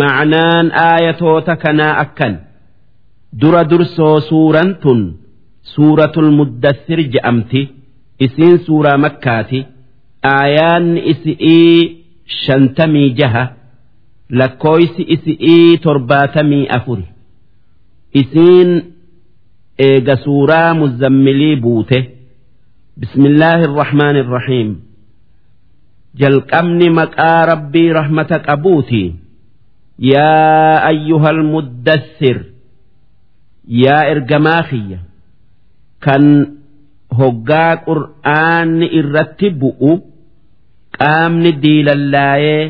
ma'anaan 0.00 0.66
aayatoota 0.88 1.54
kanaa 1.64 1.94
akkan. 2.04 2.34
Dura 3.40 3.62
dursoo 3.70 4.20
suuraan 4.28 4.70
tun 4.82 5.00
suuratul 5.74 6.30
muddassir 6.38 7.00
je'amti. 7.12 7.62
Isiin 8.24 8.56
suuraa 8.66 8.98
makkaati. 9.04 9.60
Aayaanni 10.34 11.00
isi'ii 11.12 11.78
shantamii 12.42 13.10
jaha 13.18 13.44
lakkooysi 14.38 15.02
isi'ii 15.14 15.78
torbaatamii 15.84 16.66
afuri. 16.76 17.06
Isiin 18.20 18.70
eega 19.88 20.16
suuraa 20.24 20.74
muzammilii 20.80 21.56
buute. 21.64 21.98
Bismillaahi 23.00 23.62
irrahmaan 23.68 24.16
irrahiim 24.22 24.70
jalqabni 26.20 26.88
maqaa 26.98 27.40
rabbii 27.50 27.92
rahmata 27.98 28.38
qabuuti 28.46 29.02
yaa 30.00 30.82
ayyuhal 30.90 31.42
muddassir 31.52 32.38
yaa 33.84 34.04
ergamaa 34.12 34.62
kiyya 34.70 34.98
kan 36.04 36.24
hoggaa 37.18 37.72
qur'aanni 37.88 38.86
irratti 39.00 39.48
bu'u 39.62 39.92
qaamni 40.98 41.50
diilallaayee 41.64 42.62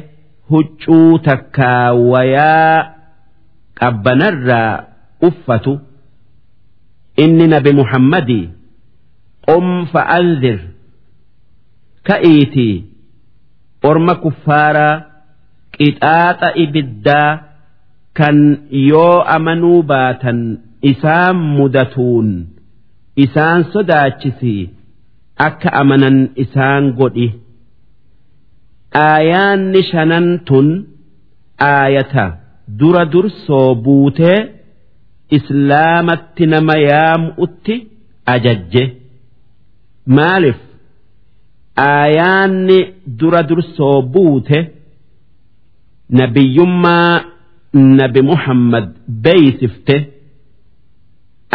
huccuu 0.53 1.19
takkaa 1.29 1.87
wayaa 2.13 2.77
qabbanarraa 3.81 4.73
uffatu 5.29 5.73
inni 7.25 7.47
nabi 7.55 7.73
muhammadii 7.81 8.47
qum 9.47 9.67
fa'anzir 9.93 10.59
ka'iitii 12.09 12.75
orma 13.91 14.15
kuffaaraa 14.25 14.95
qixaaxa 15.81 16.49
ibiddaa 16.65 17.31
kan 18.19 18.39
yoo 18.91 19.17
amanuu 19.37 19.81
baatan 19.93 20.39
isaan 20.91 21.37
mudatuun 21.57 22.29
isaan 23.25 23.61
sodaachisii 23.73 24.63
akka 25.47 25.69
amanan 25.81 26.19
isaan 26.45 26.85
godhi. 26.99 27.29
Aayaanni 29.07 29.81
shanan 29.91 30.27
tun 30.49 30.69
aayata 31.73 32.25
dura 32.81 33.05
dursoo 33.13 33.69
buutee 33.85 34.39
islaamatti 35.37 36.45
nama 36.53 36.75
yaamu'utti 36.89 37.75
ajajje. 38.35 38.85
Maalif 40.17 40.59
aayaanni 41.91 42.79
dura 43.21 43.43
dursoo 43.51 43.97
buute 44.15 44.59
nabiyyummaa 46.19 47.15
nabi 47.99 48.21
muhammad 48.31 48.87
beeysifte 49.25 49.97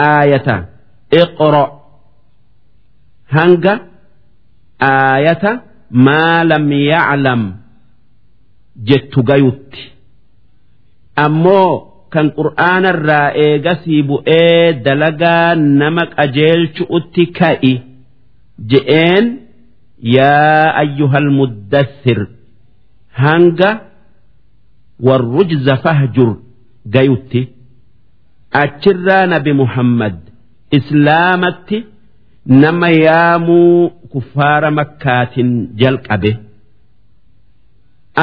aayata 0.10 0.56
iqro 1.22 1.64
hanga 3.36 3.74
aayata 4.92 5.52
maa 6.06 6.44
lam 6.52 6.66
yaclam 6.92 7.42
jettu 8.88 9.20
gayutti 9.30 9.82
ammoo 11.26 11.72
kan 12.14 12.28
qur'aanarraa 12.40 13.28
eegasii 13.46 14.02
bu'ee 14.10 14.74
dalagaa 14.86 15.56
nama 15.82 16.04
qajeelchu'utti 16.18 17.24
ka'i 17.40 17.74
je'een 18.72 19.26
yaa 20.18 20.66
ayyuhal 20.84 21.30
muddassir 21.40 22.20
hanga 23.24 23.70
warrujza 25.00 25.76
fahjur 25.84 26.38
gayutti 26.96 27.42
achirraa 28.52 29.26
nabi 29.34 29.54
muhammad 29.62 30.16
islaamatti 30.78 31.86
nama 32.64 32.90
yaamuu 32.90 33.90
kuffaara 34.14 34.72
makkaatin 34.72 35.50
jalqabe 35.82 36.32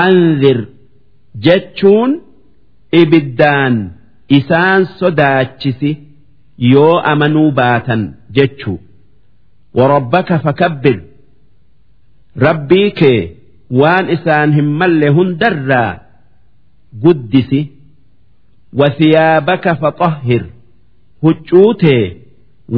anzir 0.04 0.58
jechuun 1.46 2.20
ibiddaan 3.02 3.74
isaan 4.38 4.86
sodaachisi 4.98 5.90
yoo 6.72 6.96
amanuu 7.12 7.50
baatan 7.60 8.02
jechuu 8.38 8.78
warabbaka 9.78 10.38
fakabbir 10.38 10.96
rabbii 12.46 12.90
kee 13.00 13.20
waan 13.80 14.10
isaan 14.16 14.52
hin 14.58 14.68
hundarraa 15.18 15.90
guddisi 17.04 17.60
wasiyaabaka 18.80 19.72
faxahhir 19.82 20.42
huccuutee 21.24 22.04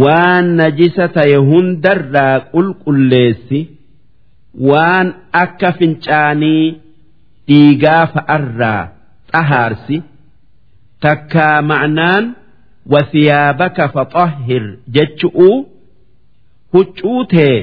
waan 0.03 0.47
najisa 0.61 1.09
ta'e 1.17 1.37
hundarraa 1.51 2.37
qulqulleessi 2.55 3.61
waan 4.71 5.07
akka 5.43 5.71
fincaanii 5.79 6.65
dhiigaa 7.49 8.03
fa'arraa 8.15 8.83
xahaarsi 9.33 9.97
takkaa 11.07 11.59
ma'naan 11.71 12.25
wasiyaabaka 12.93 13.85
faxahhir 13.97 14.65
jechu'uu 14.99 15.57
huccuutee 16.75 17.57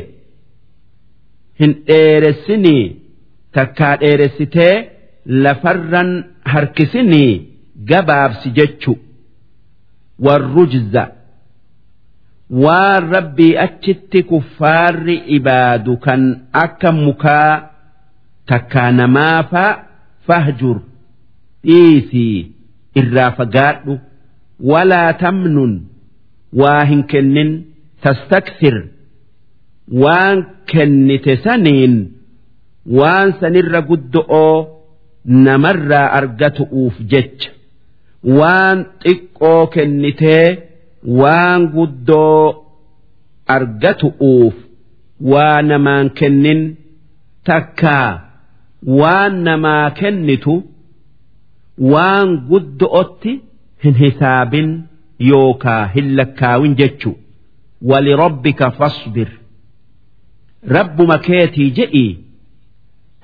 hin 1.60 1.72
dheeressinii 1.88 2.84
takkaa 3.58 3.96
dheeressitee 4.04 4.76
lafarran 5.26 6.24
harkisinii 6.46 7.48
gabaabsi 7.76 8.50
jechu. 8.52 8.98
Warrujza. 10.20 11.12
Waan 12.50 13.10
rabbii 13.12 13.58
achitti 13.58 14.24
kuffaarri 14.24 15.16
ibaadu 15.38 15.98
kan 15.98 16.42
akka 16.54 16.92
mukaa 16.92 17.70
takkaa 18.46 18.92
namaafaa 18.92 19.84
fahjur. 20.28 20.82
Dhiisii 21.66 22.52
irraa 22.96 23.32
fagaadhu. 23.32 24.00
Walaa 24.60 25.14
tamnun. 25.14 25.74
Waa 26.54 26.84
hin 26.86 27.04
kennin. 27.04 27.66
Tastakthir. 28.02 28.88
Waan 30.04 30.46
kennite 30.66 31.38
saniin. 31.44 31.96
Waan 32.86 33.34
sanirra 33.40 33.82
guddo'oo 33.82 34.81
namarraa 35.26 36.08
argatu'uuf 36.20 36.96
jecha. 37.12 37.50
Waan 38.40 38.80
xiqqoo 39.04 39.68
kennitee 39.74 40.48
waan 41.20 41.62
guddoo 41.76 42.46
argatu'uuf 43.56 44.56
waa 45.32 45.62
namaan 45.70 46.10
kennin 46.20 46.62
takkaa 47.50 48.10
waan 49.00 49.34
namaa 49.48 49.90
kennitu 50.00 50.56
waan 51.94 52.30
guddo'otti 52.50 53.34
hin 53.84 53.96
hisaabin 54.04 54.70
yookaa 55.30 55.84
hin 55.96 56.08
lakkaawin 56.18 56.76
jechu. 56.82 57.12
Walirabbika 57.90 58.72
fasbir. 58.80 59.30
Rabbuma 60.76 61.18
keetii 61.28 61.70
je'ii 61.78 62.10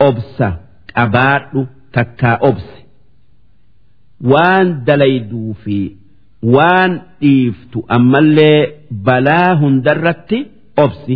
obsa 0.08 0.48
qabaadhu 0.94 1.62
takkaa 1.96 2.38
obse 2.50 2.78
waan 4.32 4.68
dalayduu 4.88 5.54
fi 5.64 5.78
waan 6.56 6.92
dhiiftu 7.22 7.86
ammallee 7.98 8.60
balaa 9.08 9.56
hundarratti 9.62 10.40
obsi. 10.86 11.16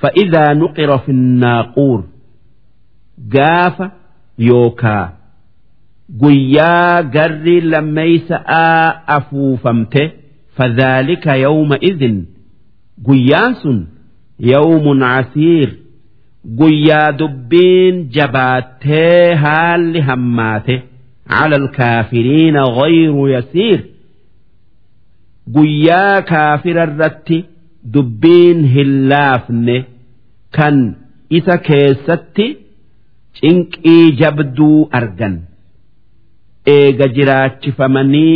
Fa'idaa 0.00 0.54
nuqira 0.60 0.98
fi 1.04 1.12
naaquur 1.42 2.00
gaafa 3.34 3.86
yookaa 4.48 5.04
guyyaa 6.22 7.02
garri 7.14 7.60
lammeeysa'aa 7.60 9.06
afuufamte 9.16 10.02
fadhaalika 10.56 11.36
yawma 11.44 11.76
idin 11.90 12.16
guyyaan 13.06 13.54
sun 13.62 13.78
yawmun 14.52 15.00
casiir 15.08 15.70
guyyaa 16.59 17.11
dubbiin 17.19 17.95
jabaattee 18.15 19.35
haalli 19.43 20.01
hammaate 20.11 20.77
على 21.39 21.55
الكافرين 21.55 22.57
غير 22.79 23.13
يسير 23.35 23.79
guyyaa 25.55 26.21
kaafira 26.31 26.83
irratti 26.89 27.37
dubbiin 27.93 28.59
hin 28.73 28.91
laafne 29.11 29.77
kan 30.57 30.77
isa 31.39 31.55
keessatti 31.67 32.47
cinqii 33.39 34.03
jabduu 34.21 34.79
argan 34.99 35.35
eega 36.75 37.07
jiraachifamanii 37.17 38.35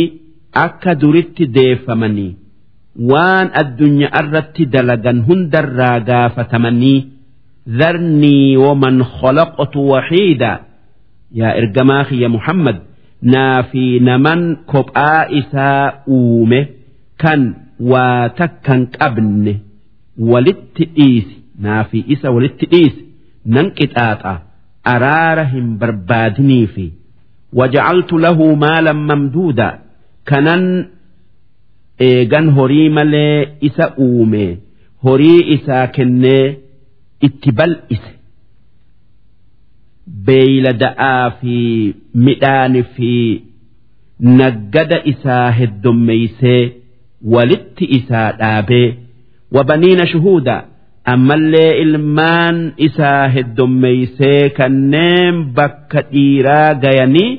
akka 0.64 0.92
duritti 1.02 1.44
deeffamanii 1.58 2.30
waan 3.12 3.46
addunyaa 3.62 4.12
irratti 4.22 4.62
dalagan 4.76 5.18
hundarraa 5.28 5.98
gaafatamanii 6.10 6.98
ذرني 7.68 8.56
ومن 8.56 9.04
خلقت 9.04 9.76
وحيدا 9.76 10.54
yaa 11.40 11.54
ergamaa 11.60 12.04
kiyya 12.08 12.28
muhammad 12.36 12.76
naa 13.32 13.62
fi 13.70 13.84
naman 14.08 14.40
kophaa 14.72 15.22
isaa 15.40 15.92
uume 16.16 16.60
kan 17.22 17.40
waa 17.92 18.28
takkan 18.38 18.80
qabne 18.98 19.54
walitti 20.30 20.84
dhiisi 20.96 21.36
naa 21.64 21.82
fi 21.90 21.98
isa 22.14 22.28
walitti 22.36 22.66
dhiisi 22.72 23.02
nan 23.54 23.66
qixaaxa 23.78 24.34
araara 24.94 25.44
hin 25.54 25.66
barbaadinii 25.80 26.66
fi 26.74 26.86
wajacaltu 27.60 28.14
lahu 28.26 28.46
maalan 28.64 29.00
mamduuda 29.10 29.68
kanan 30.30 30.64
eegan 32.10 32.46
horii 32.58 32.88
malee 32.98 33.38
isa 33.68 33.86
uume 34.06 34.44
horii 35.04 35.40
isaa 35.56 35.86
kennee 35.98 36.44
itti 37.27 37.51
bal'ise. 37.59 38.11
Beeylada'aa 40.27 41.29
fi 41.41 41.55
midhaani 42.25 42.81
fi 42.95 43.11
naggada 44.39 44.97
isaa 45.11 45.45
heddommeeysee 45.59 46.61
walitti 47.33 47.85
isaa 47.97 48.31
dhaabee 48.39 48.87
wabaniina 49.57 50.05
shuhuuda 50.13 50.55
ammallee 51.13 51.69
ilmaan 51.83 52.57
isaa 52.87 53.27
heddommeeysee 53.35 54.49
kanneen 54.59 55.35
bakka 55.59 56.01
dhiiraa 56.11 56.73
gayanii 56.85 57.31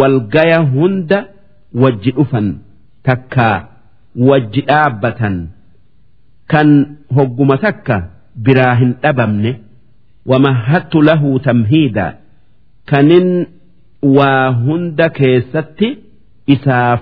walgaya 0.00 0.58
hunda 0.74 1.18
wajji 1.84 2.10
dhufan 2.18 2.48
takkaa 3.10 3.56
wajji 4.28 4.60
dhaabbatan 4.70 5.36
kan 6.54 6.68
hogguma 7.16 7.56
takka 7.66 7.96
biraa 8.44 8.74
hin 8.80 8.92
dhabamne 9.02 9.52
wamahattu 10.30 11.02
lahu 11.08 11.38
tamhiida. 11.48 12.06
Kanin 12.90 13.28
waa 14.16 14.50
hunda 14.64 15.08
keessatti 15.18 15.88
isaaf 16.54 17.00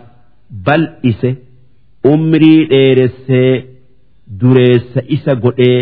bal'ise 0.67 1.31
umrii 2.13 2.67
dheeressee 2.73 3.53
dureessa 4.41 5.01
isa 5.17 5.35
godhee 5.45 5.81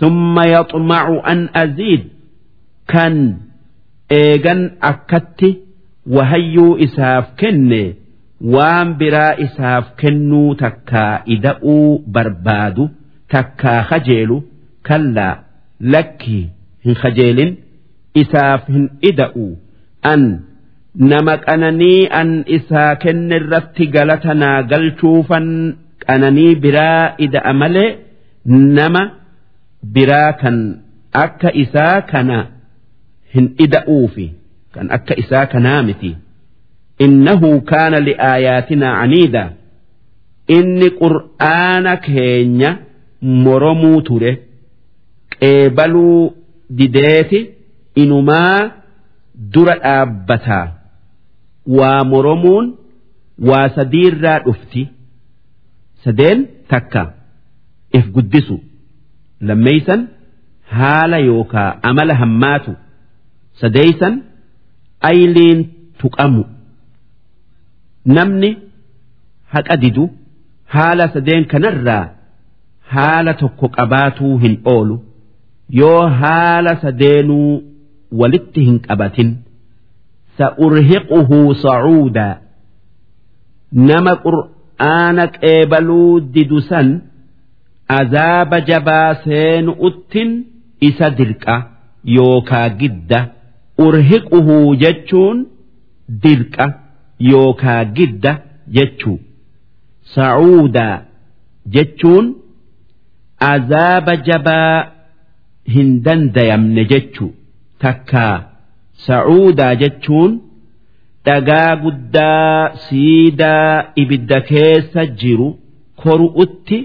summa 0.00 0.44
yaxmacu 0.54 1.16
an 1.32 1.40
aziid. 1.62 2.02
Kan 2.92 3.14
eegan 4.20 4.60
akkatti 4.90 5.50
wahayyuu 6.16 6.76
isaaf 6.86 7.26
kenne 7.40 7.82
waan 8.54 8.94
biraa 9.00 9.32
isaaf 9.46 9.84
kennuu 10.00 10.54
takkaa 10.62 11.22
ida'uu 11.34 11.98
barbaadu 12.14 12.84
takkaa 13.34 13.80
kajeelu 13.90 14.36
kallaa 14.89 15.33
lakkii 15.95 16.43
hin 16.85 16.99
kajeelin 17.03 17.51
isaaf 18.23 18.67
hin 18.75 18.89
ida'u 19.11 19.45
an 20.13 20.25
nama 21.11 21.37
qananii 21.45 21.99
an 22.21 22.33
isaa 22.57 22.89
kenne 23.05 23.35
irratti 23.41 23.87
galata 23.95 24.33
naa 24.41 24.57
galchuufan 24.73 25.47
qananii 26.07 26.55
biraa 26.65 27.13
ida'a 27.27 27.53
malee 27.61 27.89
nama 28.79 29.03
biraa 29.95 30.31
kan 30.43 30.59
akka 31.23 31.55
isaa 31.63 31.95
kana 32.11 32.43
hin 33.37 33.55
ida'uufi 33.67 34.27
kan 34.75 34.87
akka 34.99 35.13
isaa 35.25 35.45
kanaa 35.55 35.81
miti. 35.89 36.13
إنه 37.01 37.59
كان 37.59 37.93
لآياتنا 37.93 38.87
عنيدا 38.89 39.53
إني 40.49 40.87
قرآن 40.87 41.93
كينيا 41.95 42.77
مرمو 43.21 44.01
qeebaluu 45.40 46.32
dideeti 46.78 47.40
inumaa 48.02 48.70
dura 49.54 49.74
dhaabbataa. 49.84 50.66
Waa 51.78 52.04
moromuun 52.04 52.66
waa 53.48 53.68
sadiirraa 53.76 54.38
dhufti. 54.46 54.82
Sadeen 56.04 56.46
takka. 56.68 57.02
If 57.98 58.04
guddisu. 58.14 58.56
Lammeeysan 59.48 60.00
haala 60.78 61.18
yookaa 61.18 61.70
amala 61.90 62.14
hammaatu. 62.22 62.72
Sadeeysan 63.60 64.14
ayliin 65.10 65.60
tuqamu. 66.00 66.44
Namni 68.16 68.50
haqa 69.54 69.76
didu 69.82 70.04
haala 70.74 71.08
sadeen 71.14 71.44
kanarraa 71.52 72.04
haala 72.94 73.34
tokko 73.42 73.68
qabaatuu 73.76 74.38
hin 74.44 74.56
oolu. 74.74 74.96
Yoo 75.80 76.06
haala 76.22 76.74
sadeenuu 76.84 77.52
walitti 78.22 78.64
hin 78.68 78.78
qabatin 78.88 79.34
sa'urhiquhu 80.40 81.40
sacuudaa 81.64 82.32
nama 83.90 84.16
qur'aana 84.26 85.26
qeebaluu 85.36 86.20
didu 86.34 86.60
san 86.70 86.92
azaaba 88.00 88.60
jabaa 88.72 89.14
seenu'uttin 89.28 90.34
isa 90.90 91.14
dirqa 91.22 91.56
yookaa 92.18 92.66
gidda 92.82 93.24
urhiquhu 93.86 94.58
jechuun 94.84 95.46
dirqa. 96.26 96.68
yookaa 97.18 97.84
gidda 97.84 98.32
jechuu 98.76 99.18
sacuudaa 100.14 100.98
jechuun 101.76 102.28
azaaba 103.52 104.16
jabaa 104.28 104.74
hin 105.74 105.88
dandayamne 106.04 106.84
jechuu 106.92 107.30
takkaa 107.84 108.34
sacuudaa 109.06 109.74
jechuun 109.82 110.32
dhagaa 111.26 111.70
guddaa 111.84 112.70
siidaa 112.88 113.72
ibidda 114.02 114.38
keessa 114.50 115.02
jiru 115.22 115.48
koru'utti 116.02 116.78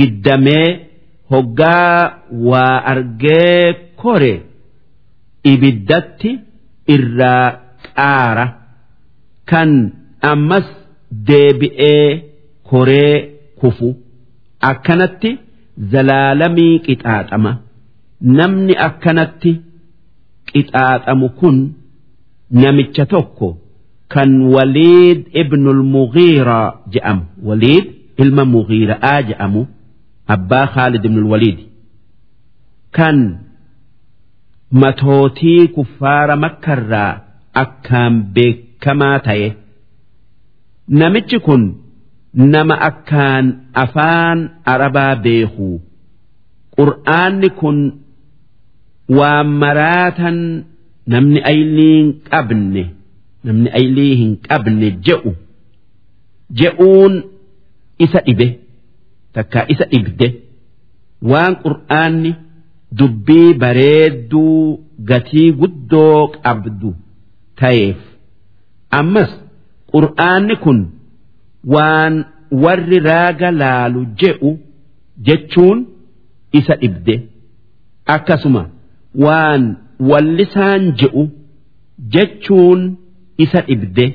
giddamee 0.00 0.68
hoggaa 1.34 1.96
waa 2.48 2.76
argee 2.92 3.66
kore 4.02 4.34
ibiddatti 5.52 6.30
irraa 6.96 7.46
qaara. 7.86 8.46
kan 9.50 9.70
ammas 10.32 10.66
deebi'ee 11.28 12.06
koree 12.70 13.14
kufu. 13.60 13.88
Akkanatti 14.70 15.30
zalaalamii 15.92 16.74
qixaaxama 16.86 17.52
namni 18.38 18.74
akkanatti 18.88 19.52
qixaaxamu 20.52 21.28
kun 21.40 21.56
namicha 22.62 23.04
tokko 23.12 23.48
kan 24.12 24.30
waliid 24.54 25.20
ibnul 25.42 25.82
mughiiraa 25.94 26.68
je'amu. 26.92 27.22
Waliid 27.48 27.84
ilma 28.22 28.44
mughiira'aa 28.54 29.22
je'amu 29.28 29.60
abbaa 30.34 30.66
khaalid 30.74 31.04
ibnul 31.04 31.28
waliid. 31.32 31.58
Kan 32.96 33.18
matootii 34.80 35.68
kuffaara 35.68 36.36
makkarraa 36.36 37.20
akkaan 37.62 38.14
beeku 38.34 38.62
kamaa 38.84 39.18
ta'e 39.26 39.48
namichi 41.00 41.38
kun 41.46 41.62
nama 42.34 42.74
akkaan 42.88 43.46
afaan 43.84 44.38
arabaa 44.72 45.16
beeku. 45.24 45.68
Qur'aanni 46.76 47.50
kun 47.60 47.78
waan 49.08 49.48
maraatan 49.62 50.38
namni 51.12 51.40
aylii 51.52 51.94
hin 51.98 52.10
qabne 52.30 52.84
namni 53.44 53.70
aylii 53.80 54.14
hin 54.20 54.32
qabne 54.48 54.90
je'u. 55.06 55.32
Je'uun 56.60 57.14
isa 57.98 58.20
dhibe 58.26 58.46
takka 59.34 59.60
isa 59.74 59.84
dhibde. 59.92 60.28
Waan 61.30 61.54
qur'aanni 61.64 62.32
dubbii 62.98 63.54
bareedduu 63.62 64.80
gatii 65.10 65.50
guddoo 65.60 66.28
qabdu 66.44 66.90
ta'eef. 67.60 68.00
ammas 69.00 69.30
qur'aanni 69.92 70.56
kun 70.64 70.78
waan 71.74 72.14
warri 72.64 72.98
raaga 73.08 73.50
laalu 73.60 74.00
je'u 74.22 74.50
jechuun 75.26 75.78
isa 76.58 76.74
dhibde. 76.82 77.14
Akkasuma 78.14 78.62
waan 79.24 79.62
wallisaan 80.10 80.82
je'u 81.00 81.24
jechuun 82.14 82.80
isa 83.44 83.60
dhibde 83.68 84.06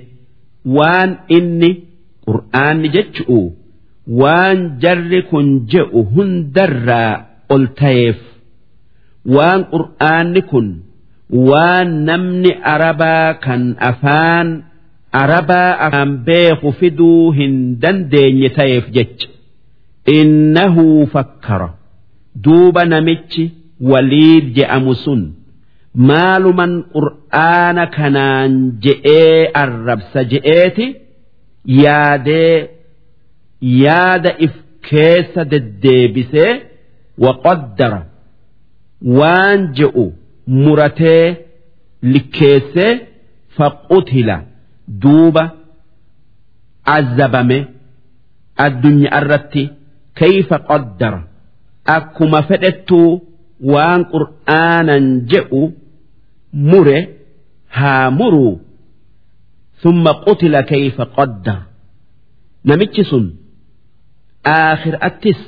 waan 0.78 1.12
inni 1.38 1.70
qur'aanni 2.28 2.90
jechu'u 2.96 3.40
waan 4.22 4.60
jarri 4.84 5.22
kun 5.30 5.48
je'u 5.74 6.00
hundarraa 6.16 7.14
ol 7.56 7.66
ta'eef 7.82 8.20
waan 9.36 9.62
qur'aanni 9.74 10.42
kun 10.52 10.68
waan 11.50 11.90
namni 12.10 12.52
arabaa 12.74 13.34
kan 13.46 13.64
afaan 13.92 14.48
arabaa 15.24 15.72
afaan 15.88 16.12
beeku 16.28 16.72
fiduu 16.80 17.32
hin 17.38 17.54
dandeenye 17.82 18.50
ta'eef 18.58 18.86
jecha. 18.96 19.28
Innahu 20.20 21.08
fakkara. 21.14 21.70
Duuba 22.44 22.86
namichi 22.86 23.44
waliid 23.82 24.46
je'amu 24.58 24.94
sun. 25.04 25.22
Maaluman 26.10 26.74
qur'aana 26.96 27.86
kanaan 27.98 28.54
je'ee 28.86 29.52
arrabsa 29.64 30.24
je'eeti 30.32 30.88
yaadee 31.84 32.70
yaada 33.84 34.32
if 34.46 34.54
keessa 34.90 35.42
deddeebisee 35.52 36.52
waqaddara 37.26 38.02
waan 39.20 39.60
je'u 39.80 40.06
muratee 40.64 41.26
likkeessee 42.14 42.92
faqutila 43.58 44.38
duuba 45.02 45.44
azabame 46.98 47.58
addunyaa 48.66 49.20
irratti 49.22 49.64
kayfa 50.20 50.58
qaddara 50.70 51.20
akkuma 51.96 52.40
fedhettuu 52.50 53.10
waan 53.74 54.02
qur'aanan 54.14 55.06
je'u 55.32 55.62
mure 56.70 57.00
haa 57.78 58.10
muruu 58.20 58.54
summa 59.82 60.12
qutila 60.26 60.62
kayfa 60.72 61.06
qodda 61.18 61.56
namichi 62.68 63.04
sun 63.10 63.26
aakhiraattis 64.56 65.40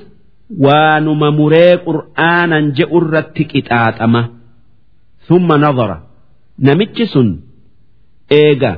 waanuma 0.65 1.29
muree 1.39 1.73
qur'aanan 1.87 2.65
je'u 2.77 2.97
irratti 3.01 3.43
qixaaxama. 3.51 4.21
Summa 5.27 5.55
nadara 5.63 5.97
namichi 6.67 7.05
sun 7.13 7.29
eega 8.41 8.71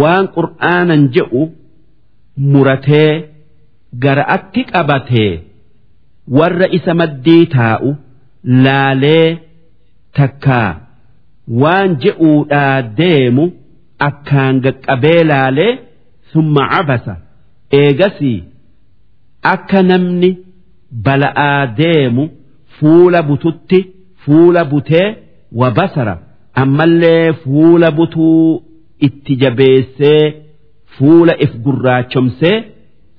waan 0.00 0.26
qur'aanan 0.36 1.02
je'u 1.14 1.42
muratee 2.52 3.12
gara'atti 4.04 4.62
qabatee 4.72 5.32
warra 6.38 6.66
isa 6.78 6.92
maddii 7.00 7.44
taa'u. 7.56 7.90
Laalee 8.64 9.38
takkaa 10.16 10.70
waan 11.62 11.96
je'uudhaa 12.04 12.82
deemu 13.00 13.44
akkaan 14.08 14.60
gaqqabee 14.64 15.24
laalee 15.30 15.72
summa 16.32 16.62
cabasa. 16.72 17.14
Eegasii 17.80 18.44
akka 19.52 19.82
namni 19.82 20.30
bala'aa 21.04 21.66
deemu 21.80 22.24
fuula 22.78 23.22
bututti 23.28 23.80
fuula 24.24 24.64
butee 24.64 25.06
wa 25.60 25.70
basara. 25.70 26.14
Ammallee 26.62 27.32
fuula 27.42 27.90
butuu 27.90 28.62
itti 29.06 29.36
jabeessee 29.42 30.22
fuula 30.96 31.34
if 31.44 31.52
gurraachomsee 31.64 32.56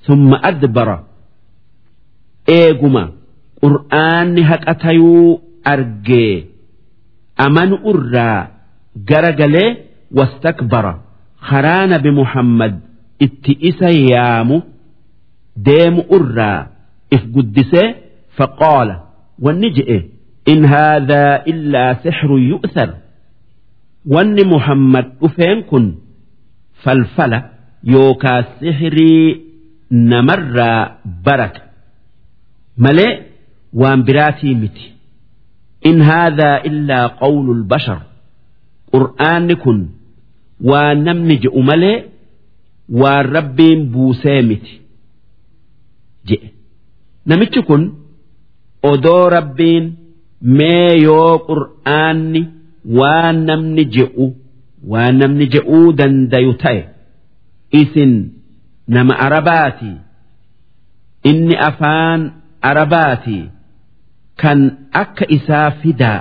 summa 0.05 0.37
adbara. 0.49 0.97
Eeguma 2.57 3.03
qur'aanni 3.63 4.41
haqa 4.51 4.73
tayuu 4.83 5.39
argee 5.73 6.35
amanu 7.45 7.75
irraa 7.91 8.39
gara 9.09 9.31
galee 9.39 9.69
wastakbara. 10.17 10.93
Karaa 11.49 11.83
nabi 11.93 12.11
muhammad 12.19 12.73
itti 13.25 13.53
isa 13.69 13.89
yaamu 14.11 14.57
deemu 15.67 16.01
irraa 16.17 16.59
if 17.15 17.23
guddisee 17.35 17.87
faqaala 18.37 18.95
wanni 19.45 19.69
je'e 19.77 19.97
in 20.51 20.61
haadhaa 20.73 21.35
illaa 21.51 21.91
sixrun 22.03 22.41
yu'thar. 22.51 22.89
Wanni 24.13 24.43
muhammad 24.53 25.05
dhufeen 25.21 25.59
kun 25.69 25.85
falfala 26.83 27.39
yookaa 27.93 28.39
sixrii 28.59 29.25
namarraa 30.11 30.79
barate 31.25 31.61
malee 32.83 33.11
waan 33.73 34.03
biraatii 34.03 34.55
miti. 34.55 34.85
In 35.89 36.01
haadhaa 36.01 36.57
illaa 36.69 37.09
qawlu 37.21 37.53
lbashar 37.61 37.99
qur'aanni 38.91 39.55
kun 39.63 39.79
waan 40.69 40.97
namni 41.07 41.35
je'u 41.43 41.61
malee 41.69 41.97
waan 43.01 43.25
rabbiin 43.35 43.81
buusee 43.93 44.41
miti 44.49 44.73
je'e. 46.27 46.47
Namichi 47.25 47.61
kun 47.67 47.83
odoo 48.91 49.29
rabbiin 49.35 49.85
mee 50.57 50.91
yoo 51.05 51.39
qur'aanni 51.49 52.41
waan 52.99 53.37
namni 53.47 53.83
je'u 53.95 54.25
waan 54.91 55.15
namni 55.21 55.45
je'uu 55.53 55.93
dandayu 55.99 56.53
ta'e 56.63 56.81
isin 57.81 58.13
nama 58.87 59.13
arabaati. 59.25 59.91
Inni 61.29 61.55
afaan 61.69 62.21
arabaati 62.69 63.37
kan 64.41 64.59
akka 65.01 65.25
isaa 65.37 65.69
fidaa 65.81 66.19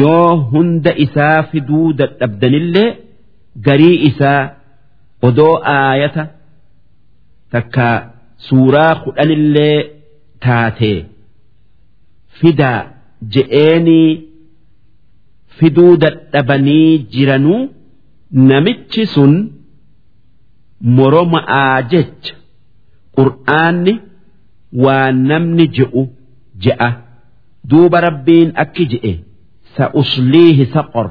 yoo 0.00 0.36
hunda 0.52 0.92
isaa 1.04 1.42
fiduu 1.50 1.86
dadhabdanillee 2.00 2.88
garii 3.66 3.96
isaa 4.10 4.40
odoo 5.28 5.54
aayata 5.74 6.24
takka 7.52 7.86
suuraa 8.48 8.92
kudhanillee 9.04 9.76
taatee 10.46 10.98
fidaa 12.40 12.78
je'eenii 13.36 14.10
fiduu 15.60 15.92
dadhabanii 16.04 16.98
jiranuu 17.14 17.60
namichi 18.50 19.04
sun 19.14 19.32
moroma'aa 20.96 21.82
jecha. 21.92 22.34
Qur'aanni 23.16 23.94
waa 24.84 25.06
namni 25.30 25.64
je'u 25.78 26.02
je'a 26.64 26.88
duuba 27.70 27.98
rabbiin 28.06 28.50
akki 28.62 28.84
je'e 28.92 29.12
sa'usliihi 29.76 30.64
saqor 30.74 31.08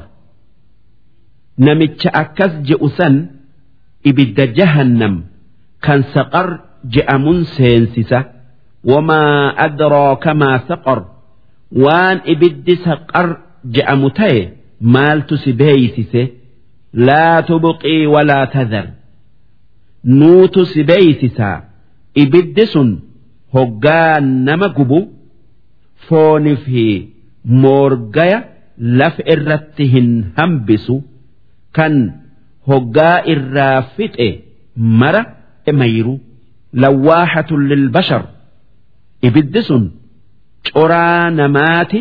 namicha 1.66 2.10
akkas 2.24 2.54
je'u 2.68 2.88
san 2.98 3.16
ibidda 4.10 4.46
jahannam 4.58 5.16
kan 5.86 6.02
saqar 6.14 6.48
je'amun 6.94 7.40
seensisa 7.56 8.20
wamaa 8.92 9.54
adraaka 9.66 10.32
maa 10.42 10.58
saqor 10.70 11.00
waan 11.84 12.18
ibiddi 12.34 12.76
saqar 12.88 13.28
je'amu 13.76 14.10
ta'e 14.20 14.42
maaltu 14.94 15.36
si 15.44 15.52
beeysise 15.62 16.22
laa 17.08 17.38
tubqii 17.50 18.04
walaa 18.14 18.46
tadhar 18.56 18.88
nuutu 20.20 20.62
si 20.72 20.82
beeysisaa 20.90 21.58
ibiddi 22.24 22.66
sun 22.74 22.90
hoggaa 23.56 24.20
nama 24.48 24.68
gubu 24.78 25.00
foonii 26.07 26.57
fi 26.65 26.85
moorgaya 27.63 28.39
lafa 29.01 29.23
irratti 29.35 29.85
hin 29.95 30.09
hambisu 30.39 30.97
kan 31.77 31.95
hoggaa 32.71 33.17
irraa 33.35 33.77
fixe 33.97 34.29
mara 35.01 35.23
emayru 35.73 36.15
lawwaahatun 36.83 37.63
lilbashar 37.71 38.23
ibiddi 39.29 39.61
sun 39.69 39.85
coraa 40.73 41.31
namaati 41.41 42.01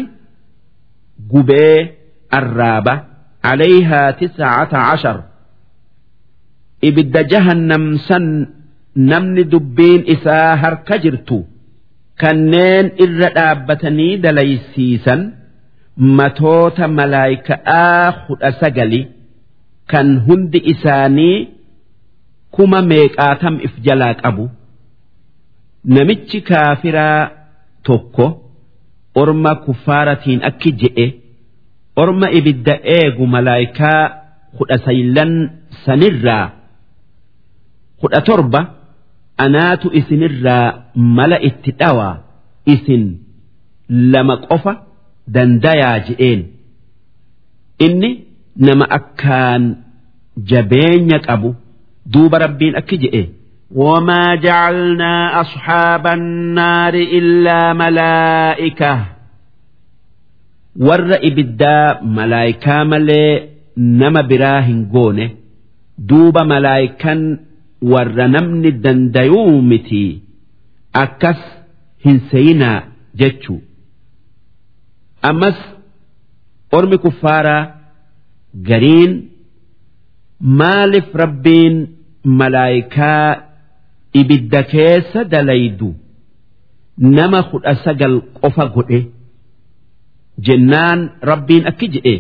gubee 1.32 1.78
arraaba 2.40 2.96
عليها 3.52 4.02
تسعة 4.22 4.74
عشر 4.92 5.18
ibidda 6.88 7.22
jahannam 7.32 7.86
san 8.08 8.26
namni 9.10 9.44
dubbiin 9.54 10.02
isaa 10.14 10.56
harka 10.64 10.96
jirtu 11.04 11.38
kanneen 12.23 12.87
irra 13.05 13.29
dhaabbatanii 13.37 14.13
dalaysiisan 14.25 15.21
matoota 16.21 16.89
malaayika'aa 16.99 18.13
kudha 18.27 18.53
sagali 18.61 19.01
kan 19.93 20.09
hundi 20.29 20.59
isaanii 20.73 21.49
kuma 22.55 22.81
meeqaatam 22.93 23.55
if 23.67 23.75
jalaa 23.87 24.15
qabu? 24.23 24.45
Namichi 25.95 26.41
kaafiraa 26.49 27.31
tokko 27.87 28.27
orma 29.23 29.53
kuffaaratiin 29.65 30.41
akki 30.51 30.71
je'e 30.81 31.07
orma 32.03 32.31
ibidda 32.39 32.75
eegu 32.97 33.27
malaayikaa 33.35 34.03
kudha 34.59 34.79
saylan 34.87 35.33
sanirraa 35.85 36.47
kudha 38.01 38.21
torba 38.29 38.61
anaatu 39.46 39.88
isinirraa 40.00 40.68
mala 41.18 41.38
itti 41.50 41.72
dhawaa 41.82 42.16
isin 42.74 43.04
lama 44.14 44.36
qofa 44.48 44.74
dandayaa 45.36 45.98
je'een 46.08 46.42
inni 47.86 48.10
nama 48.68 48.86
akkaan 48.98 49.64
jabeenya 50.52 51.18
qabu 51.28 51.50
duuba 52.14 52.38
rabbiin 52.46 52.76
akki 52.82 52.98
je'e 53.06 53.24
وما 53.76 54.36
جعلنا 54.36 55.42
أصحاب 55.42 56.08
النار 56.08 56.94
إلا 56.94 57.74
ملائكة 57.74 58.94
ور 60.76 61.10
إبدا 61.30 62.02
ملائكة 62.04 62.84
ملي 62.84 63.48
نما 63.78 64.22
براهن 64.22 64.90
قونه 64.94 65.30
دوب 65.98 66.38
ملائكة 66.44 67.38
warra 67.83 68.29
namni 68.29 68.71
dandayuu 68.85 69.63
miti 69.71 70.03
akkas 71.05 71.41
hin 72.05 72.21
seyinaa 72.31 72.79
jechuu 73.23 73.61
ammas 75.31 75.59
ormi 76.79 76.99
kuffaaraa 77.05 77.63
gariin 78.69 79.13
maaliif 80.61 81.09
rabbiin 81.23 81.77
malaayikaa 82.41 83.43
ibidda 84.21 84.63
keessa 84.73 85.25
dalaydu 85.35 85.89
nama 87.17 87.43
kudha 87.51 87.75
sagal 87.85 88.15
qofa 88.41 88.65
godhe 88.75 89.01
jennaan 90.47 91.01
rabbiin 91.31 91.65
akki 91.71 91.87
je'e 91.95 92.15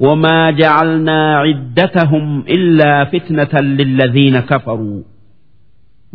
وما 0.00 0.50
جعلنا 0.50 1.36
عدتهم 1.38 2.44
إلا 2.48 3.04
فتنة 3.04 3.60
للذين 3.60 4.40
كفروا 4.40 5.02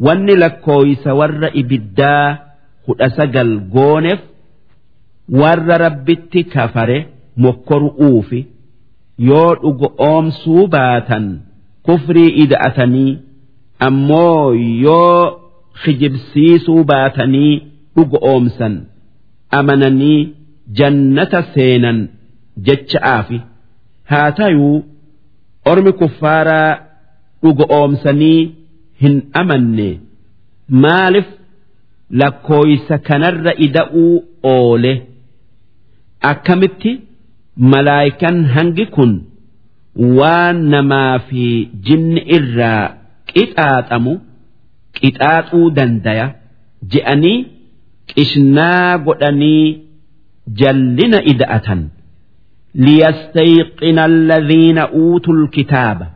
wanni 0.06 0.36
lakkooysa 0.36 1.14
warra 1.20 1.50
ibiddaa 1.62 2.38
kudha 2.86 3.10
sagal 3.18 3.50
gooneef 3.74 4.20
warra 5.42 5.78
rabbitti 5.86 6.44
kafare 6.54 6.98
mokkoru'uufi 7.44 8.42
yoo 9.30 9.56
dhugo 9.62 9.88
oomsuu 10.10 10.68
baatan 10.76 11.26
kufrii 11.86 12.30
ida'atanii 12.44 13.12
ammoo 13.88 14.54
yoo 14.86 15.40
kijibsiisuu 15.84 16.84
baatanii 16.92 17.54
dhugo 17.96 18.18
oomsan 18.32 18.74
amananii 19.60 20.20
jannata 20.80 21.40
seenan 21.54 22.00
jecha'aafi 22.68 23.38
haa 24.11 24.31
tayuu 24.39 24.77
ormi 25.73 25.93
kuffaaraa 26.01 26.71
dhugo 27.43 27.65
oomsanii 27.79 28.41
hin 29.03 29.17
amanne. 29.41 29.89
Maaliif 30.85 31.29
lakkooysa 32.21 32.99
kanarra 33.09 33.53
ida'uu 33.67 34.15
oole? 34.53 34.93
Akkamitti 36.31 36.93
malaayikan 37.73 38.37
hangi 38.55 38.87
kun 38.95 39.13
waan 40.19 40.59
namaa 40.73 41.19
fi 41.29 41.45
jinni 41.89 42.21
irraa 42.39 42.85
qixaaxamu 43.33 44.15
qixaaxuu 44.99 45.67
dandaya 45.79 46.27
je'anii 46.95 47.39
qishnaa 48.13 48.99
godhanii 49.07 49.65
jallina 50.63 51.19
ida'atan 51.33 51.81
liyastayqina 52.86 54.04
alladhiina 54.12 54.84
uutul 55.04 55.42
kitaaba 55.56 56.08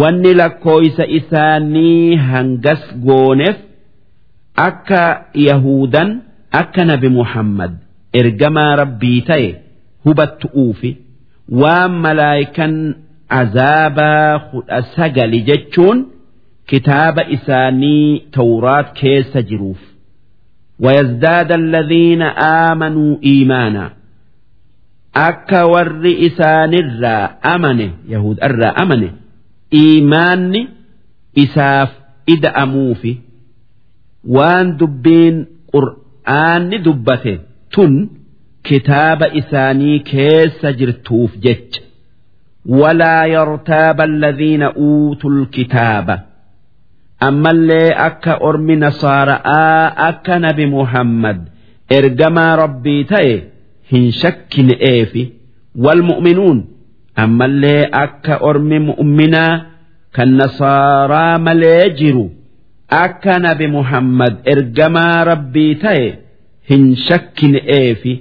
wanni 0.00 0.32
lakkooysa 0.40 1.04
isaanii 1.18 2.16
hangas 2.30 2.82
gooneef 3.06 3.56
akka 4.68 5.02
yahudan 5.48 6.10
akka 6.62 6.84
nabi 6.90 7.08
muhammad 7.18 7.72
ergamaa 8.20 8.72
rabbii 8.82 9.20
ta'e 9.30 9.48
hubattu'uufi 10.06 10.90
waan 11.62 11.92
malaayikan 12.06 12.74
azaabaa 13.40 14.38
kudha 14.50 14.78
sagali 14.96 15.40
jechuun 15.48 15.98
kitaaba 16.74 17.22
isaanii 17.38 18.06
tawraat 18.38 18.88
keessa 19.00 19.42
jiruuf 19.52 19.80
ويزداد 20.84 21.52
الذين 21.52 22.22
آمنوا 22.68 23.16
إيمانا 23.24 23.90
akka 25.25 25.59
warri 25.73 26.11
isaanirraa 26.27 27.23
amane 27.53 27.87
yahudarraa 28.13 28.73
amane 28.83 29.09
iimaanni 29.81 30.61
isaaf 31.43 31.91
ida'amuufi 32.35 33.13
waan 34.35 34.67
dubbiin 34.79 35.37
qur'aanni 35.73 36.77
dubbate 36.87 37.33
tun 37.75 37.93
kitaaba 38.69 39.27
isaanii 39.41 39.97
keessa 40.11 40.69
jirtuuf 40.79 41.31
jecha 41.45 41.81
walaa 42.79 43.25
yartaaba 43.35 44.03
alladhiina 44.09 44.67
uutul 44.87 45.37
kitaaba 45.57 46.15
ammallee 47.27 47.89
akka 48.07 48.33
ormi 48.49 48.75
nasaara'aa 48.85 49.83
akka 50.09 50.35
nabi 50.45 50.65
muhammad 50.77 51.39
ergamaa 51.97 52.53
rabbii 52.63 53.03
ta'e. 53.11 53.35
محمد 53.86 54.02
إرجما 54.02 54.02
ربي 54.02 54.04
تأي 54.04 54.06
هن 54.06 54.10
شك 54.10 54.80
إيفي 54.88 55.28
والمؤمنون 55.76 56.68
أما 57.18 57.44
اللي 57.44 57.82
أكا 57.84 58.44
أرمي 58.50 58.78
مؤمنا 58.78 59.66
كالنصارى 60.14 61.38
مليجروا 61.38 62.28
أكا 62.90 63.38
نبي 63.38 63.66
محمد 63.66 64.48
إرجما 64.48 65.22
ربي 65.24 65.74
تأي 65.74 66.18
هن 66.70 66.94
شك 66.94 67.44
إيفي 67.44 68.18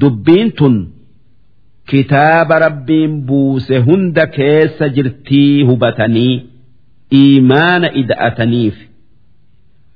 dubbiin 0.00 0.50
tun 0.52 0.88
kitaaba 1.86 2.58
rabbiin 2.58 3.24
buuse 3.26 3.78
hunda 3.78 4.26
keessa 4.26 4.88
jirtii 4.88 5.62
hubatanii 5.62 6.42
iimaana 7.12 7.92
ida'ataniif 7.92 8.74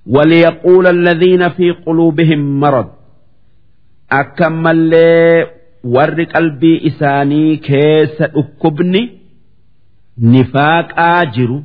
وليقول 0.06 0.87
الذين 0.87 1.48
في 1.48 1.70
قلوبهم 1.70 2.61
مرض 2.61 2.88
akkamallee 4.09 5.47
warri 5.95 6.25
qalbii 6.33 6.77
isaanii 6.89 7.57
keessa 7.69 8.27
dhukkubni 8.35 9.01
nifaaqaa 10.33 11.25
jiru 11.37 11.63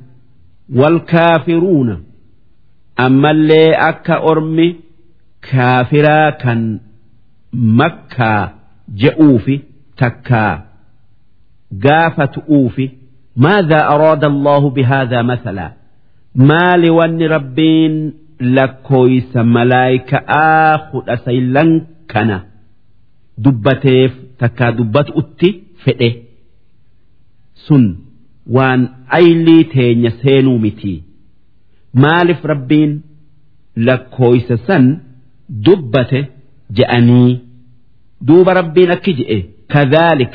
wal 0.81 0.99
kaafiruuna. 1.13 1.97
Ammallee 3.05 3.71
akka 3.91 4.17
ormi 4.31 4.67
kaafiraa 5.51 6.33
kan 6.43 6.81
makkaa 7.79 8.43
je'uufi 9.03 9.57
takkaa 10.01 10.53
gaafa 11.85 12.27
tu'uufi 12.35 12.87
maadhaa 13.47 13.87
araada 13.95 14.27
allahu 14.33 14.71
bihaadhaa 14.71 15.23
masalaa 15.31 15.71
maali 16.51 16.91
wanni 16.99 17.29
rabbiin 17.37 17.95
lakkooysa 18.59 19.45
malaayika'aa 19.57 20.79
kudha 20.93 21.17
saylanka 21.25 21.87
kana 22.13 22.37
dubbateef 23.45 24.13
takkaa 24.41 24.73
dubbatu'utti 24.79 25.49
fedhe. 25.85 26.11
Sun 27.67 27.85
waan 28.57 28.81
aylii 29.19 29.65
teenya 29.75 30.11
seenuu 30.23 30.59
mitii 30.65 30.99
maaliif 32.05 32.45
rabbiin 32.53 32.93
lakkooysa 33.87 34.57
san 34.67 34.85
dubbate 35.67 36.21
je'anii? 36.77 37.33
Duuba 38.27 38.55
rabbiin 38.61 38.91
akki 38.97 39.13
je'e. 39.19 39.39
Kadhaalik. 39.73 40.35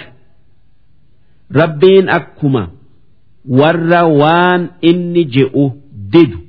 Rabbiin 1.60 2.10
akkuma 2.18 2.64
warra 3.60 4.02
waan 4.22 4.62
inni 4.82 5.24
je'u 5.36 5.66
didu. 6.14 6.40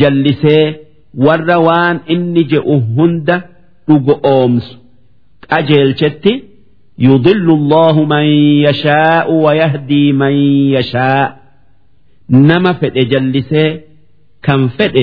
Jallisee 0.00 0.64
warra 1.26 1.58
waan 1.66 2.00
inni 2.14 2.44
je'u 2.52 2.76
hunda 2.96 3.36
dhugo 3.87 4.19
oomsu 4.23 4.75
qajeelchetti 5.49 6.33
يضل 7.09 7.47
الله 7.59 7.95
من 8.05 8.25
يشاء 8.67 9.31
ويهدي 9.33 10.11
من 10.13 10.31
يشاء 10.75 11.27
نما 12.29 12.73
فد 12.73 12.93
جلسه 12.93 13.79
كم 14.43 14.67
فد 14.67 14.97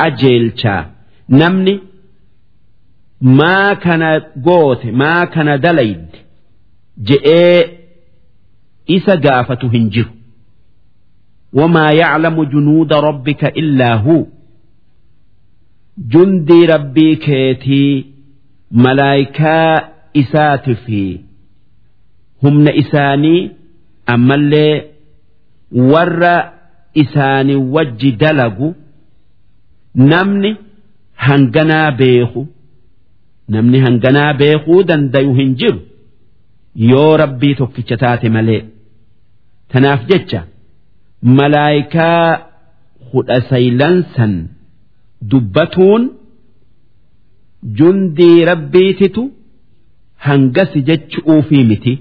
أجيلشا 0.00 0.76
نمني 1.30 1.80
maa 3.20 3.74
kana 3.76 4.20
goote 4.36 4.92
maa 4.92 5.26
kana 5.26 5.58
dalayde 5.58 6.18
je'ee 7.08 7.70
isa 8.86 9.16
gaafatu 9.16 9.68
hin 9.68 9.90
jiru 9.90 10.10
wamaa 11.52 11.90
yaclamu 11.92 12.44
junuuda 12.52 13.00
rabbika 13.00 13.52
illaa 13.52 13.94
huu 13.96 14.28
jundii 15.97 16.65
rabbii 16.65 17.15
keetii 17.25 18.05
malaayikaa 18.71 19.89
isaati 20.13 20.75
fi 20.75 21.21
humna 22.41 22.73
isaanii 22.73 23.51
ammallee 24.05 24.83
warra 25.91 26.53
isaanii 26.93 27.55
wajji 27.55 28.11
dalagu 28.11 28.75
namni 29.95 30.55
hanganaa 31.25 31.91
beeku 31.91 32.47
namni 33.47 33.79
hanganaa 33.79 34.33
beekuu 34.33 34.83
dandayu 34.83 35.33
hin 35.33 35.55
jiru. 35.55 35.79
Yoo 36.75 37.17
rabbii 37.17 37.55
tokkicha 37.55 37.97
taate 37.97 38.29
malee. 38.29 38.63
Tanaaf 39.71 40.05
jecha 40.09 40.43
malaayikaa 41.21 42.37
kudha 43.11 43.41
saylansan 43.49 44.33
dubbatuun 45.30 46.02
jundii 47.78 48.44
rabbiititu 48.50 49.22
hangasi 50.26 50.82
jechuufii 50.82 51.64
miti. 51.64 51.94